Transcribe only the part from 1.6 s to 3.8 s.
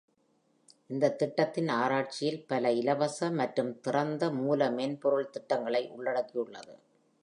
ஆராய்ச்சியில் பல இலவச மற்றும்